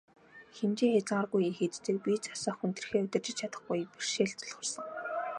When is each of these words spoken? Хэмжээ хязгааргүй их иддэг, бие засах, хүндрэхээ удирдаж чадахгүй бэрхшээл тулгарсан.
Хэмжээ 0.55 0.89
хязгааргүй 0.93 1.43
их 1.51 1.57
иддэг, 1.65 1.95
бие 2.03 2.17
засах, 2.25 2.55
хүндрэхээ 2.59 3.01
удирдаж 3.03 3.35
чадахгүй 3.39 3.79
бэрхшээл 3.91 4.35
тулгарсан. 4.37 4.85